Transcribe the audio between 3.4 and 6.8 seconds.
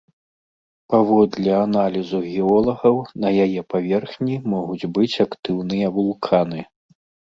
яе паверхні могуць быць актыўныя вулканы.